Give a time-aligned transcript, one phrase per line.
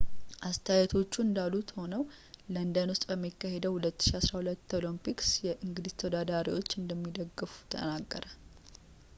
[0.47, 2.03] አስተያየቶቹ እንዳሉ ሆነው
[2.53, 8.27] ለንደን ውስጥ በሚካሄደው 2012 ኦሎምፒክስ የእንግሊዝ ተወዳዳሪዎቹን እንደሚደግፍ ተናገረ